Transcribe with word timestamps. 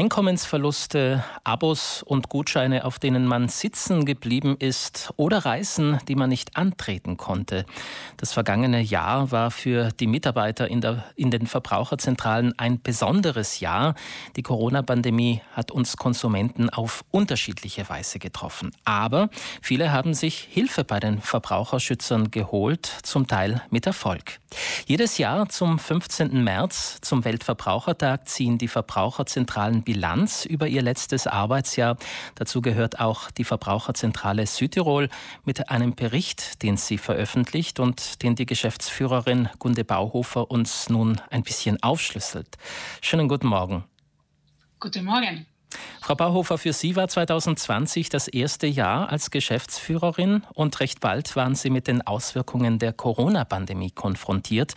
Einkommensverluste, 0.00 1.22
Abos 1.44 2.02
und 2.02 2.30
Gutscheine, 2.30 2.86
auf 2.86 2.98
denen 2.98 3.26
man 3.26 3.48
sitzen 3.48 4.06
geblieben 4.06 4.56
ist 4.58 5.12
oder 5.18 5.44
Reisen, 5.44 5.98
die 6.08 6.14
man 6.14 6.30
nicht 6.30 6.56
antreten 6.56 7.18
konnte. 7.18 7.66
Das 8.16 8.32
vergangene 8.32 8.80
Jahr 8.80 9.30
war 9.30 9.50
für 9.50 9.90
die 9.90 10.06
Mitarbeiter 10.06 10.68
in, 10.68 10.80
der, 10.80 11.04
in 11.16 11.30
den 11.30 11.46
Verbraucherzentralen 11.46 12.58
ein 12.58 12.80
besonderes 12.80 13.60
Jahr. 13.60 13.94
Die 14.36 14.42
Corona-Pandemie 14.42 15.42
hat 15.52 15.70
uns 15.70 15.98
Konsumenten 15.98 16.70
auf 16.70 17.04
unterschiedliche 17.10 17.86
Weise 17.90 18.18
getroffen. 18.18 18.70
Aber 18.86 19.28
viele 19.60 19.92
haben 19.92 20.14
sich 20.14 20.48
Hilfe 20.50 20.82
bei 20.82 20.98
den 20.98 21.20
Verbraucherschützern 21.20 22.30
geholt, 22.30 22.86
zum 23.02 23.26
Teil 23.26 23.60
mit 23.68 23.86
Erfolg. 23.86 24.40
Jedes 24.86 25.18
Jahr 25.18 25.50
zum 25.50 25.78
15. 25.78 26.42
März, 26.42 27.00
zum 27.02 27.26
Weltverbrauchertag, 27.26 28.26
ziehen 28.26 28.56
die 28.56 28.66
Verbraucherzentralen 28.66 29.84
Bilanz 29.90 30.44
über 30.44 30.68
ihr 30.68 30.82
letztes 30.82 31.26
Arbeitsjahr. 31.26 31.96
Dazu 32.36 32.62
gehört 32.62 33.00
auch 33.00 33.32
die 33.32 33.42
Verbraucherzentrale 33.42 34.46
Südtirol 34.46 35.08
mit 35.44 35.68
einem 35.68 35.96
Bericht, 35.96 36.62
den 36.62 36.76
sie 36.76 36.96
veröffentlicht 36.96 37.80
und 37.80 38.22
den 38.22 38.36
die 38.36 38.46
Geschäftsführerin 38.46 39.48
Gunde 39.58 39.84
Bauhofer 39.84 40.48
uns 40.48 40.88
nun 40.90 41.20
ein 41.30 41.42
bisschen 41.42 41.82
aufschlüsselt. 41.82 42.56
Schönen 43.00 43.26
guten 43.26 43.48
Morgen. 43.48 43.82
Guten 44.78 45.04
Morgen. 45.04 45.44
Frau 46.00 46.14
Bauhofer, 46.14 46.56
für 46.56 46.72
Sie 46.72 46.96
war 46.96 47.08
2020 47.08 48.08
das 48.08 48.26
erste 48.26 48.66
Jahr 48.66 49.10
als 49.10 49.30
Geschäftsführerin 49.30 50.42
und 50.54 50.80
recht 50.80 51.00
bald 51.00 51.36
waren 51.36 51.54
Sie 51.54 51.68
mit 51.68 51.88
den 51.88 52.00
Auswirkungen 52.06 52.78
der 52.78 52.94
Corona-Pandemie 52.94 53.90
konfrontiert. 53.90 54.74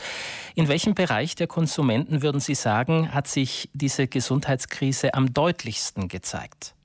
In 0.53 0.67
welchem 0.67 0.95
Bereich 0.95 1.35
der 1.35 1.47
Konsumenten, 1.47 2.21
würden 2.21 2.41
Sie 2.41 2.55
sagen, 2.55 3.13
hat 3.13 3.27
sich 3.27 3.69
diese 3.73 4.07
Gesundheitskrise 4.07 5.13
am 5.13 5.33
deutlichsten 5.33 6.09
gezeigt? 6.09 6.75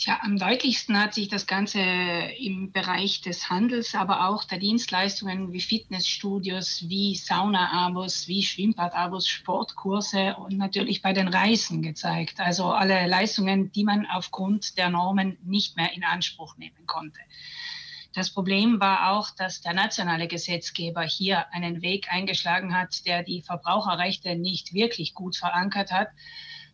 Tja, 0.00 0.18
am 0.22 0.38
deutlichsten 0.38 0.98
hat 0.98 1.12
sich 1.12 1.28
das 1.28 1.46
Ganze 1.46 1.78
im 1.78 2.72
Bereich 2.72 3.20
des 3.20 3.50
Handels, 3.50 3.94
aber 3.94 4.30
auch 4.30 4.44
der 4.44 4.56
Dienstleistungen 4.56 5.52
wie 5.52 5.60
Fitnessstudios, 5.60 6.88
wie 6.88 7.14
Sauna-Abos, 7.14 8.26
wie 8.26 8.42
Schwimmbad-Abos, 8.42 9.28
Sportkurse 9.28 10.36
und 10.36 10.56
natürlich 10.56 11.02
bei 11.02 11.12
den 11.12 11.28
Reisen 11.28 11.82
gezeigt. 11.82 12.40
Also 12.40 12.72
alle 12.72 13.06
Leistungen, 13.08 13.72
die 13.72 13.84
man 13.84 14.06
aufgrund 14.06 14.78
der 14.78 14.88
Normen 14.88 15.36
nicht 15.44 15.76
mehr 15.76 15.92
in 15.92 16.02
Anspruch 16.02 16.56
nehmen 16.56 16.86
konnte. 16.86 17.20
Das 18.14 18.30
Problem 18.30 18.80
war 18.80 19.12
auch, 19.12 19.28
dass 19.28 19.60
der 19.60 19.74
nationale 19.74 20.28
Gesetzgeber 20.28 21.02
hier 21.02 21.52
einen 21.52 21.82
Weg 21.82 22.10
eingeschlagen 22.10 22.74
hat, 22.74 23.04
der 23.04 23.22
die 23.22 23.42
Verbraucherrechte 23.42 24.34
nicht 24.34 24.72
wirklich 24.72 25.12
gut 25.12 25.36
verankert 25.36 25.92
hat, 25.92 26.08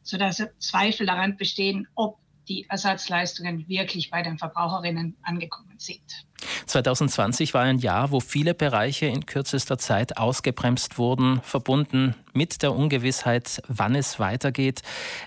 sodass 0.04 0.46
Zweifel 0.60 1.06
daran 1.06 1.36
bestehen, 1.36 1.88
ob 1.96 2.20
die 2.48 2.66
Ersatzleistungen 2.68 3.68
wirklich 3.68 4.10
bei 4.10 4.22
den 4.22 4.38
Verbraucherinnen 4.38 5.16
angekommen 5.22 5.74
sind. 5.78 6.26
2020 6.66 7.54
war 7.54 7.62
ein 7.62 7.78
Jahr, 7.78 8.10
wo 8.10 8.20
viele 8.20 8.54
Bereiche 8.54 9.06
in 9.06 9.26
kürzester 9.26 9.78
Zeit 9.78 10.18
ausgebremst 10.18 10.98
wurden, 10.98 11.40
verbunden 11.42 12.14
mit 12.32 12.62
der 12.62 12.74
Ungewissheit, 12.74 13.62
wann 13.68 13.94
es 13.94 14.18
weitergeht. 14.18 14.82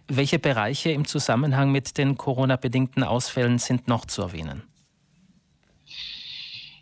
Welche 0.07 0.39
Bereiche 0.39 0.91
im 0.91 1.05
Zusammenhang 1.05 1.71
mit 1.71 1.97
den 1.97 2.17
Corona-bedingten 2.17 3.03
Ausfällen 3.03 3.57
sind 3.57 3.87
noch 3.87 4.05
zu 4.05 4.21
erwähnen? 4.21 4.68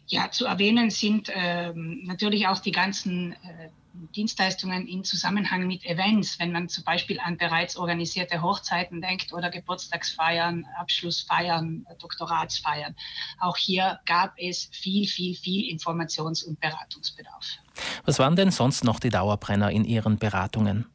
Ja, 0.08 0.32
zu 0.32 0.46
erwähnen 0.46 0.90
sind 0.90 1.30
ähm, 1.34 2.04
natürlich 2.06 2.48
auch 2.48 2.60
die 2.60 2.72
ganzen 2.72 3.34
äh, 3.34 3.70
Dienstleistungen 4.16 4.88
in 4.88 5.04
Zusammenhang 5.04 5.68
mit 5.68 5.86
Events, 5.86 6.40
wenn 6.40 6.52
man 6.52 6.70
zum 6.70 6.84
Beispiel 6.84 7.20
an 7.20 7.38
bereits 7.38 7.76
organisierte 7.76 8.42
Hochzeiten 8.42 9.02
denkt 9.02 9.34
oder 9.34 9.50
Geburtstagsfeiern, 9.50 10.66
Abschlussfeiern, 10.80 11.86
Doktoratsfeiern. 12.00 12.96
Auch 13.40 13.58
hier 13.58 14.00
gab 14.06 14.34
es 14.38 14.70
viel, 14.72 15.08
viel, 15.08 15.36
viel 15.36 15.70
Informations- 15.74 16.46
und 16.46 16.60
Beratungsbedarf. 16.60 17.58
Was 18.06 18.20
waren 18.20 18.36
denn 18.36 18.52
sonst 18.52 18.84
noch 18.84 19.00
die 19.00 19.10
Dauerbrenner 19.10 19.72
in 19.72 19.84
Ihren 19.84 20.18
Beratungen? 20.18 20.86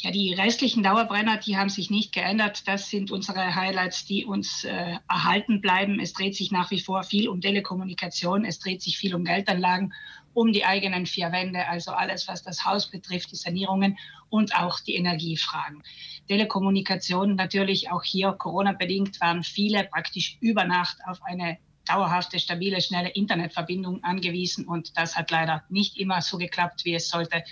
Ja, 0.00 0.12
die 0.12 0.32
restlichen 0.32 0.84
Dauerbrenner, 0.84 1.38
die 1.38 1.56
haben 1.56 1.70
sich 1.70 1.90
nicht 1.90 2.12
geändert. 2.12 2.68
Das 2.68 2.88
sind 2.88 3.10
unsere 3.10 3.56
Highlights, 3.56 4.04
die 4.04 4.24
uns 4.24 4.62
äh, 4.62 4.96
erhalten 5.08 5.60
bleiben. 5.60 5.98
Es 5.98 6.12
dreht 6.12 6.36
sich 6.36 6.52
nach 6.52 6.70
wie 6.70 6.78
vor 6.78 7.02
viel 7.02 7.28
um 7.28 7.40
Telekommunikation, 7.40 8.44
es 8.44 8.60
dreht 8.60 8.80
sich 8.80 8.96
viel 8.96 9.16
um 9.16 9.24
Geldanlagen, 9.24 9.92
um 10.34 10.52
die 10.52 10.64
eigenen 10.64 11.06
vier 11.06 11.32
Wände, 11.32 11.66
also 11.66 11.90
alles, 11.90 12.28
was 12.28 12.44
das 12.44 12.64
Haus 12.64 12.88
betrifft, 12.88 13.32
die 13.32 13.36
Sanierungen 13.36 13.98
und 14.30 14.54
auch 14.54 14.78
die 14.78 14.94
Energiefragen. 14.94 15.82
Telekommunikation 16.28 17.34
natürlich 17.34 17.90
auch 17.90 18.04
hier 18.04 18.30
Corona-bedingt 18.30 19.20
waren 19.20 19.42
viele 19.42 19.82
praktisch 19.82 20.38
über 20.40 20.62
Nacht 20.62 20.98
auf 21.08 21.20
eine 21.24 21.58
dauerhafte, 21.86 22.38
stabile, 22.38 22.80
schnelle 22.80 23.08
Internetverbindung 23.08 24.04
angewiesen 24.04 24.64
und 24.68 24.96
das 24.96 25.16
hat 25.16 25.32
leider 25.32 25.64
nicht 25.70 25.96
immer 25.96 26.22
so 26.22 26.38
geklappt, 26.38 26.84
wie 26.84 26.94
es 26.94 27.08
sollte. 27.08 27.42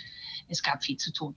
Es 0.47 0.63
gab 0.63 0.81
viel 0.81 0.95
zu 0.95 1.11
tun. 1.11 1.35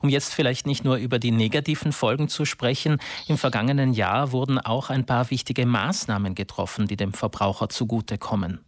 Um 0.00 0.08
jetzt 0.08 0.34
vielleicht 0.34 0.66
nicht 0.66 0.84
nur 0.84 0.96
über 0.96 1.18
die 1.18 1.30
negativen 1.30 1.92
Folgen 1.92 2.28
zu 2.28 2.44
sprechen, 2.44 2.98
im 3.26 3.38
vergangenen 3.38 3.92
Jahr 3.92 4.32
wurden 4.32 4.58
auch 4.58 4.90
ein 4.90 5.06
paar 5.06 5.30
wichtige 5.30 5.66
Maßnahmen 5.66 6.34
getroffen, 6.34 6.86
die 6.86 6.96
dem 6.96 7.12
Verbraucher 7.12 7.68
zugutekommen. 7.68 8.60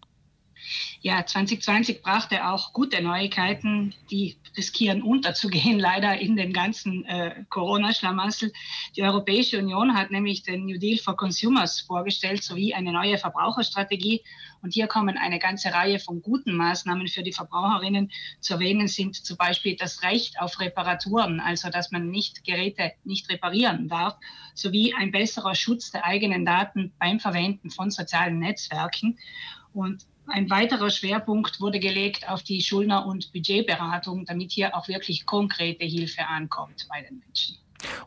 Ja, 1.03 1.25
2020 1.25 2.03
brachte 2.03 2.47
auch 2.47 2.73
gute 2.73 3.03
Neuigkeiten, 3.03 3.95
die 4.11 4.37
riskieren 4.57 5.03
unterzugehen, 5.03 5.79
leider 5.81 6.19
in 6.19 6.37
den 6.37 6.53
ganzen 6.53 7.05
äh, 7.05 7.45
Corona-Schlamassel. 7.49 8.53
Die 8.97 9.03
Europäische 9.03 9.59
Union 9.59 9.95
hat 9.95 10.11
nämlich 10.11 10.43
den 10.43 10.67
New 10.67 10.79
Deal 10.79 10.99
for 10.99 11.17
Consumers 11.17 11.81
vorgestellt, 11.81 12.43
sowie 12.43 12.75
eine 12.75 12.93
neue 12.93 13.19
Verbraucherstrategie. 13.19 14.23
Und 14.63 14.75
hier 14.75 14.87
kommen 14.89 15.17
eine 15.17 15.39
ganze 15.39 15.73
Reihe 15.73 15.99
von 15.99 16.21
guten 16.21 16.55
Maßnahmen 16.55 17.09
für 17.09 17.23
die 17.23 17.33
Verbraucherinnen 17.33 18.11
zu 18.41 18.55
erwähnen, 18.55 18.89
sind 18.89 19.17
zum 19.17 19.37
Beispiel 19.37 19.77
das 19.77 20.03
Recht 20.03 20.39
auf 20.39 20.61
Reparaturen, 20.61 21.41
also 21.41 21.71
dass 21.71 21.91
man 21.91 22.11
nicht 22.11 22.45
Geräte 22.45 22.93
nicht 23.05 23.31
reparieren 23.31 23.89
darf, 23.89 24.17
sowie 24.55 24.95
ein 24.95 25.13
besserer 25.13 25.55
Schutz 25.55 25.91
der 25.91 26.05
eigenen 26.05 26.45
Daten 26.45 26.93
beim 26.99 27.21
Verwenden 27.21 27.71
von 27.71 27.91
sozialen 27.91 28.39
Netzwerken. 28.39 29.19
Und 29.73 30.05
ein 30.31 30.51
weiterer 30.51 30.91
Schwerpunkt 30.91 31.61
wurde 31.61 31.81
gelegt 31.81 32.29
auf 32.29 32.43
die 32.43 32.63
Schuldner- 32.63 33.07
und 33.07 33.33
Budgetberatung, 33.33 34.25
damit 34.25 34.53
hier 34.53 34.77
auch 34.77 34.89
wirklich 34.89 35.27
konkrete 35.27 35.85
Hilfe 35.85 36.27
ankommt 36.27 36.87
bei 36.89 37.03
den 37.03 37.19
Menschen. 37.19 37.57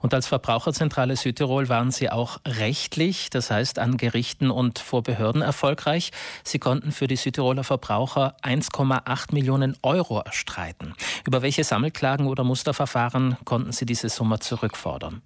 Und 0.01 0.13
als 0.13 0.27
Verbraucherzentrale 0.27 1.15
Südtirol 1.15 1.69
waren 1.69 1.91
Sie 1.91 2.09
auch 2.09 2.39
rechtlich, 2.45 3.29
das 3.29 3.49
heißt 3.49 3.79
an 3.79 3.97
Gerichten 3.97 4.51
und 4.51 4.79
vor 4.79 5.03
Behörden 5.03 5.41
erfolgreich. 5.41 6.11
Sie 6.43 6.59
konnten 6.59 6.91
für 6.91 7.07
die 7.07 7.15
Südtiroler 7.15 7.63
Verbraucher 7.63 8.35
1,8 8.43 9.33
Millionen 9.33 9.77
Euro 9.81 10.19
erstreiten. 10.19 10.93
Über 11.25 11.41
welche 11.41 11.63
Sammelklagen 11.63 12.27
oder 12.27 12.43
Musterverfahren 12.43 13.37
konnten 13.45 13.71
Sie 13.71 13.85
diese 13.85 14.09
Summe 14.09 14.39
zurückfordern? 14.39 15.21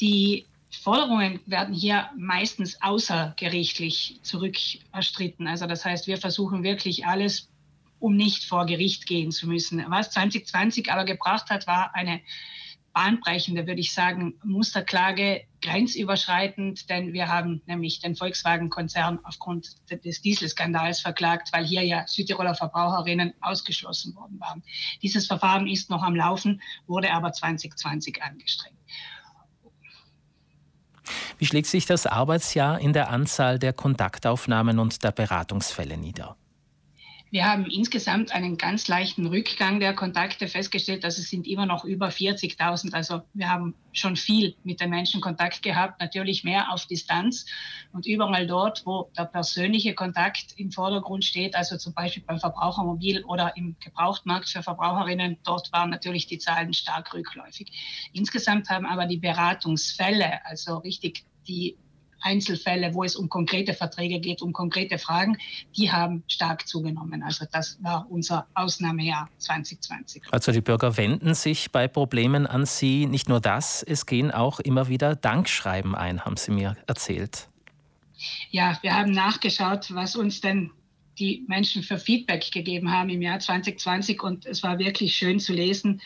Die 0.00 0.44
Forderungen 0.82 1.40
werden 1.46 1.74
hier 1.74 2.10
meistens 2.16 2.80
außergerichtlich 2.82 4.20
zurückerstritten. 4.22 5.46
Also 5.46 5.66
das 5.66 5.84
heißt, 5.84 6.06
wir 6.06 6.18
versuchen 6.18 6.62
wirklich 6.62 7.06
alles, 7.06 7.48
um 7.98 8.16
nicht 8.16 8.44
vor 8.44 8.66
Gericht 8.66 9.06
gehen 9.06 9.30
zu 9.30 9.48
müssen. 9.48 9.84
Was 9.88 10.10
2020 10.10 10.92
aber 10.92 11.04
gebracht 11.04 11.50
hat, 11.50 11.66
war 11.66 11.94
eine 11.94 12.20
bahnbrechende, 12.94 13.66
würde 13.66 13.80
ich 13.80 13.92
sagen, 13.92 14.34
Musterklage 14.44 15.44
grenzüberschreitend, 15.60 16.88
denn 16.88 17.12
wir 17.12 17.28
haben 17.28 17.60
nämlich 17.66 17.98
den 17.98 18.14
Volkswagen-Konzern 18.14 19.18
aufgrund 19.24 19.76
des 19.90 20.22
Dieselskandals 20.22 21.00
verklagt, 21.00 21.48
weil 21.52 21.64
hier 21.66 21.82
ja 21.82 22.06
Südtiroler 22.06 22.54
Verbraucherinnen 22.54 23.34
ausgeschlossen 23.40 24.14
worden 24.14 24.38
waren. 24.38 24.62
Dieses 25.02 25.26
Verfahren 25.26 25.66
ist 25.66 25.90
noch 25.90 26.02
am 26.02 26.14
Laufen, 26.14 26.62
wurde 26.86 27.12
aber 27.12 27.32
2020 27.32 28.22
angestrengt. 28.22 28.78
Wie 31.44 31.48
schlägt 31.48 31.66
sich 31.66 31.84
das 31.84 32.06
Arbeitsjahr 32.06 32.80
in 32.80 32.94
der 32.94 33.10
Anzahl 33.10 33.58
der 33.58 33.74
Kontaktaufnahmen 33.74 34.78
und 34.78 35.04
der 35.04 35.12
Beratungsfälle 35.12 35.98
nieder? 35.98 36.38
Wir 37.30 37.44
haben 37.44 37.66
insgesamt 37.66 38.32
einen 38.32 38.56
ganz 38.56 38.88
leichten 38.88 39.26
Rückgang 39.26 39.78
der 39.78 39.92
Kontakte 39.92 40.48
festgestellt. 40.48 41.04
Also 41.04 41.20
es 41.20 41.28
sind 41.28 41.46
immer 41.46 41.66
noch 41.66 41.84
über 41.84 42.08
40.000. 42.08 42.94
Also 42.94 43.20
wir 43.34 43.50
haben 43.50 43.74
schon 43.92 44.16
viel 44.16 44.56
mit 44.64 44.80
den 44.80 44.88
Menschen 44.88 45.20
Kontakt 45.20 45.62
gehabt, 45.62 46.00
natürlich 46.00 46.44
mehr 46.44 46.72
auf 46.72 46.86
Distanz. 46.86 47.44
Und 47.92 48.06
überall 48.06 48.46
dort, 48.46 48.86
wo 48.86 49.10
der 49.18 49.24
persönliche 49.26 49.94
Kontakt 49.94 50.54
im 50.56 50.70
Vordergrund 50.70 51.26
steht, 51.26 51.56
also 51.56 51.76
zum 51.76 51.92
Beispiel 51.92 52.22
beim 52.26 52.38
Verbrauchermobil 52.40 53.22
oder 53.24 53.54
im 53.56 53.76
Gebrauchtmarkt 53.80 54.48
für 54.48 54.62
Verbraucherinnen, 54.62 55.36
dort 55.44 55.70
waren 55.74 55.90
natürlich 55.90 56.26
die 56.26 56.38
Zahlen 56.38 56.72
stark 56.72 57.12
rückläufig. 57.12 57.70
Insgesamt 58.14 58.70
haben 58.70 58.86
aber 58.86 59.04
die 59.04 59.18
Beratungsfälle, 59.18 60.46
also 60.46 60.78
richtig 60.78 61.26
die 61.46 61.76
Einzelfälle, 62.24 62.94
wo 62.94 63.04
es 63.04 63.16
um 63.16 63.28
konkrete 63.28 63.74
Verträge 63.74 64.18
geht, 64.18 64.42
um 64.42 64.52
konkrete 64.52 64.98
Fragen, 64.98 65.36
die 65.76 65.92
haben 65.92 66.24
stark 66.26 66.66
zugenommen. 66.66 67.22
Also 67.22 67.44
das 67.52 67.78
war 67.82 68.06
unser 68.08 68.46
Ausnahmejahr 68.54 69.28
2020. 69.38 70.22
Also 70.30 70.50
die 70.50 70.62
Bürger 70.62 70.96
wenden 70.96 71.34
sich 71.34 71.70
bei 71.70 71.86
Problemen 71.86 72.46
an 72.46 72.64
Sie. 72.64 73.06
Nicht 73.06 73.28
nur 73.28 73.40
das, 73.40 73.82
es 73.82 74.06
gehen 74.06 74.30
auch 74.30 74.58
immer 74.58 74.88
wieder 74.88 75.14
Dankschreiben 75.14 75.94
ein, 75.94 76.24
haben 76.24 76.36
Sie 76.36 76.50
mir 76.50 76.76
erzählt. 76.86 77.48
Ja, 78.50 78.78
wir 78.80 78.94
haben 78.94 79.12
nachgeschaut, 79.12 79.94
was 79.94 80.16
uns 80.16 80.40
denn 80.40 80.70
die 81.18 81.44
Menschen 81.46 81.82
für 81.82 81.98
Feedback 81.98 82.50
gegeben 82.50 82.90
haben 82.90 83.10
im 83.10 83.22
Jahr 83.22 83.38
2020 83.38 84.22
und 84.22 84.46
es 84.46 84.62
war 84.62 84.78
wirklich 84.78 85.14
schön 85.14 85.38
zu 85.38 85.52
lesen, 85.52 86.00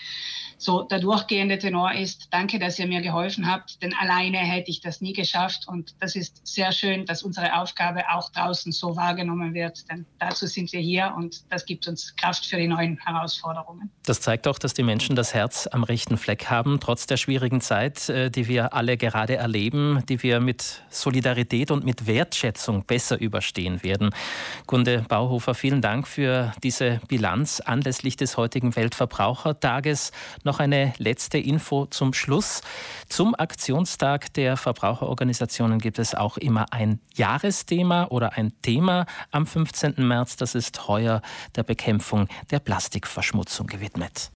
so 0.58 0.82
der 0.82 0.98
durchgehende 0.98 1.58
Tenor 1.58 1.92
ist, 1.92 2.28
danke, 2.30 2.58
dass 2.58 2.78
ihr 2.78 2.86
mir 2.86 3.00
geholfen 3.00 3.50
habt, 3.50 3.80
denn 3.82 3.94
alleine 3.94 4.38
hätte 4.38 4.70
ich 4.70 4.80
das 4.80 5.00
nie 5.00 5.12
geschafft. 5.12 5.66
Und 5.68 5.94
das 6.00 6.16
ist 6.16 6.46
sehr 6.46 6.72
schön, 6.72 7.06
dass 7.06 7.22
unsere 7.22 7.56
Aufgabe 7.58 8.04
auch 8.10 8.30
draußen 8.30 8.72
so 8.72 8.96
wahrgenommen 8.96 9.54
wird, 9.54 9.88
denn 9.90 10.04
dazu 10.18 10.46
sind 10.46 10.72
wir 10.72 10.80
hier 10.80 11.14
und 11.16 11.42
das 11.50 11.64
gibt 11.64 11.86
uns 11.86 12.14
Kraft 12.16 12.44
für 12.44 12.56
die 12.56 12.66
neuen 12.66 12.98
Herausforderungen. 12.98 13.90
Das 14.04 14.20
zeigt 14.20 14.48
auch, 14.48 14.58
dass 14.58 14.74
die 14.74 14.82
Menschen 14.82 15.14
das 15.16 15.32
Herz 15.32 15.68
am 15.70 15.84
rechten 15.84 16.16
Fleck 16.16 16.50
haben, 16.50 16.80
trotz 16.80 17.06
der 17.06 17.16
schwierigen 17.16 17.60
Zeit, 17.60 18.08
äh, 18.08 18.30
die 18.30 18.48
wir 18.48 18.74
alle 18.74 18.96
gerade 18.96 19.36
erleben, 19.36 20.02
die 20.08 20.22
wir 20.22 20.40
mit 20.40 20.82
Solidarität 20.90 21.70
und 21.70 21.84
mit 21.84 22.06
Wertschätzung 22.06 22.84
besser 22.84 23.20
überstehen 23.20 23.82
werden. 23.84 24.10
Gunde 24.66 25.04
Bauhofer, 25.08 25.54
vielen 25.54 25.82
Dank 25.82 26.08
für 26.08 26.52
diese 26.62 27.00
Bilanz 27.06 27.60
anlässlich 27.60 28.16
des 28.16 28.36
heutigen 28.36 28.74
Weltverbrauchertages 28.74 30.10
noch 30.48 30.60
eine 30.60 30.94
letzte 30.96 31.36
Info 31.36 31.84
zum 31.84 32.14
Schluss. 32.14 32.62
Zum 33.10 33.34
Aktionstag 33.34 34.32
der 34.32 34.56
Verbraucherorganisationen 34.56 35.78
gibt 35.78 35.98
es 35.98 36.14
auch 36.14 36.38
immer 36.38 36.72
ein 36.72 37.00
Jahresthema 37.14 38.06
oder 38.06 38.32
ein 38.32 38.52
Thema 38.62 39.04
am 39.30 39.46
15. 39.46 39.94
März. 39.98 40.36
Das 40.36 40.54
ist 40.54 40.88
heuer 40.88 41.20
der 41.54 41.64
Bekämpfung 41.64 42.28
der 42.50 42.60
Plastikverschmutzung 42.60 43.66
gewidmet. 43.66 44.26